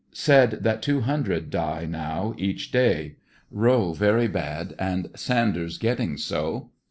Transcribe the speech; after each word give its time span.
Said 0.13 0.63
that 0.63 0.81
two 0.81 1.01
hundred 1.01 1.51
die 1.51 1.85
now 1.85 2.33
each 2.39 2.71
day 2.71 3.17
Rowe 3.51 3.93
very 3.93 4.27
bad 4.27 4.73
and 4.79 5.11
Sanders 5.15 5.77
get 5.77 5.97
ting 5.97 6.17
so. 6.17 6.71